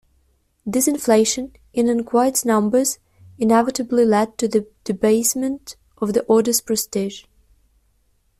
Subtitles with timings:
[0.65, 2.97] This inflation in equites' numbers
[3.37, 7.25] inevitably led to the debasement of the order's prestige.